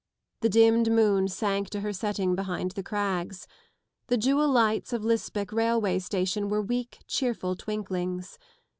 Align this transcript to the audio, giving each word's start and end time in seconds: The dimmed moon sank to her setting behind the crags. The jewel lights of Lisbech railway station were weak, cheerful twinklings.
The 0.39 0.49
dimmed 0.49 0.91
moon 0.91 1.27
sank 1.27 1.69
to 1.69 1.81
her 1.81 1.93
setting 1.93 2.33
behind 2.33 2.71
the 2.71 2.81
crags. 2.81 3.45
The 4.07 4.17
jewel 4.17 4.49
lights 4.49 4.93
of 4.93 5.03
Lisbech 5.03 5.51
railway 5.53 5.99
station 5.99 6.49
were 6.49 6.63
weak, 6.63 7.03
cheerful 7.05 7.55
twinklings. 7.55 8.39